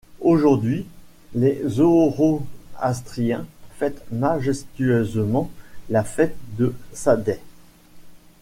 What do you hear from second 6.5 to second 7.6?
de Sadeh.